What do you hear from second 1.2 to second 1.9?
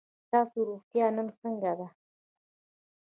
څنګه ده؟